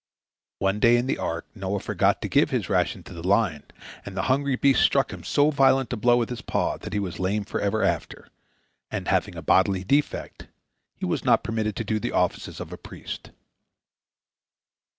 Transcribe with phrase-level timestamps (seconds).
[0.57, 3.61] One day in the ark Noah forgot to give his ration to the lion,
[4.03, 6.97] and the hungry beast struck him so violent a blow with his paw that he
[6.97, 8.27] was lame forever after,
[8.89, 10.47] and, having a bodily defect,
[10.95, 13.29] he was not permitted to do the offices of a priest.